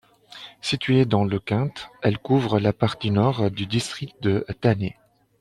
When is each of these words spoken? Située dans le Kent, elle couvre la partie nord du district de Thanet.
Située 0.61 1.05
dans 1.05 1.25
le 1.25 1.37
Kent, 1.37 1.89
elle 2.01 2.17
couvre 2.17 2.59
la 2.59 2.73
partie 2.73 3.11
nord 3.11 3.51
du 3.51 3.67
district 3.67 4.19
de 4.23 4.43
Thanet. 4.59 4.97